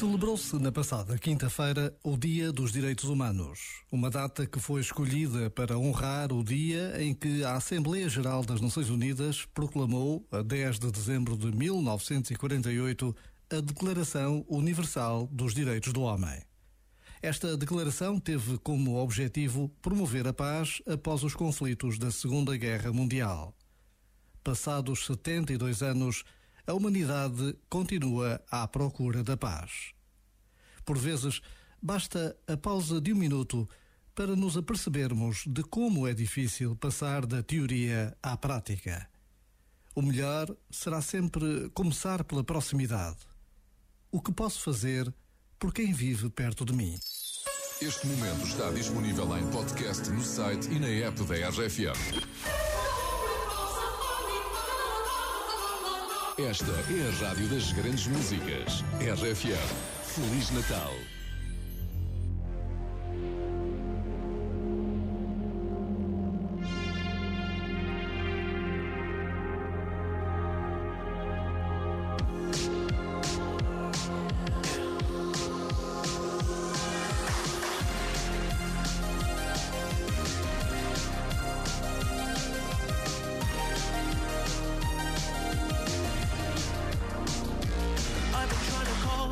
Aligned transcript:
Celebrou-se 0.00 0.56
na 0.56 0.72
passada 0.72 1.18
quinta-feira 1.18 1.94
o 2.02 2.16
Dia 2.16 2.50
dos 2.50 2.72
Direitos 2.72 3.04
Humanos, 3.04 3.82
uma 3.92 4.08
data 4.08 4.46
que 4.46 4.58
foi 4.58 4.80
escolhida 4.80 5.50
para 5.50 5.76
honrar 5.76 6.32
o 6.32 6.42
dia 6.42 7.04
em 7.04 7.12
que 7.12 7.44
a 7.44 7.56
Assembleia 7.56 8.08
Geral 8.08 8.42
das 8.42 8.62
Nações 8.62 8.88
Unidas 8.88 9.44
proclamou, 9.52 10.26
a 10.32 10.40
10 10.40 10.78
de 10.78 10.90
dezembro 10.90 11.36
de 11.36 11.54
1948, 11.54 13.14
a 13.50 13.60
Declaração 13.60 14.42
Universal 14.48 15.28
dos 15.30 15.52
Direitos 15.52 15.92
do 15.92 16.00
Homem. 16.00 16.40
Esta 17.20 17.54
declaração 17.54 18.18
teve 18.18 18.56
como 18.56 18.96
objetivo 18.96 19.68
promover 19.82 20.26
a 20.26 20.32
paz 20.32 20.80
após 20.86 21.22
os 21.22 21.34
conflitos 21.34 21.98
da 21.98 22.10
Segunda 22.10 22.56
Guerra 22.56 22.90
Mundial. 22.90 23.54
Passados 24.42 25.04
72 25.04 25.82
anos, 25.82 26.24
a 26.70 26.74
humanidade 26.74 27.56
continua 27.68 28.40
à 28.48 28.66
procura 28.68 29.24
da 29.24 29.36
paz. 29.36 29.92
Por 30.84 30.96
vezes, 30.96 31.40
basta 31.82 32.36
a 32.46 32.56
pausa 32.56 33.00
de 33.00 33.12
um 33.12 33.16
minuto 33.16 33.68
para 34.14 34.36
nos 34.36 34.56
apercebermos 34.56 35.44
de 35.48 35.64
como 35.64 36.06
é 36.06 36.14
difícil 36.14 36.76
passar 36.76 37.26
da 37.26 37.42
teoria 37.42 38.16
à 38.22 38.36
prática. 38.36 39.08
O 39.96 40.02
melhor 40.02 40.54
será 40.70 41.02
sempre 41.02 41.68
começar 41.70 42.22
pela 42.22 42.44
proximidade. 42.44 43.18
O 44.12 44.22
que 44.22 44.32
posso 44.32 44.60
fazer 44.60 45.12
por 45.58 45.74
quem 45.74 45.92
vive 45.92 46.30
perto 46.30 46.64
de 46.64 46.72
mim? 46.72 46.96
Este 47.82 48.06
momento 48.06 48.46
está 48.46 48.70
disponível 48.70 49.36
em 49.36 49.50
podcast 49.50 50.08
no 50.10 50.22
site 50.22 50.70
e 50.70 50.78
na 50.78 50.86
app 50.86 51.20
da 51.24 51.48
RFM. 51.48 52.59
Esta 56.48 56.72
é 56.72 57.06
a 57.06 57.28
rádio 57.28 57.48
das 57.48 57.70
grandes 57.72 58.06
músicas. 58.06 58.82
RFM. 58.98 59.58
Feliz 60.02 60.50
Natal. 60.50 60.94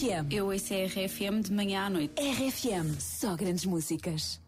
RFM. 0.00 0.26
Eu 0.30 0.46
ouço 0.46 0.74
a 0.74 0.76
RFM 0.86 1.40
de 1.42 1.52
manhã 1.52 1.86
à 1.86 1.90
noite. 1.90 2.14
RFM. 2.20 2.98
Só 2.98 3.36
grandes 3.36 3.64
músicas. 3.64 4.40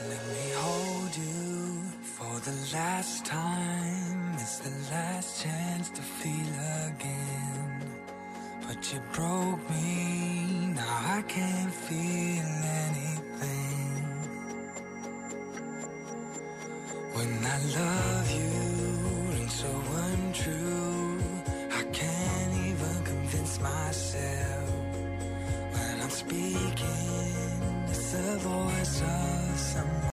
Let 0.00 0.22
me 0.28 0.52
hold 0.54 1.16
you 1.16 1.82
for 2.02 2.40
the 2.40 2.54
last 2.72 3.24
time. 3.24 4.34
It's 4.34 4.58
the 4.60 4.70
last 4.92 5.42
chance 5.42 5.90
to 5.90 6.02
feel 6.02 6.54
again. 6.86 7.82
But 8.66 8.92
you 8.92 9.00
broke 9.12 9.70
me, 9.70 10.74
now 10.74 11.18
I 11.18 11.22
can't 11.22 11.72
feel 11.72 12.37
When 17.18 17.44
I 17.44 17.58
love 17.74 18.30
you, 18.30 19.38
and 19.38 19.50
so 19.50 19.66
untrue, 19.66 20.87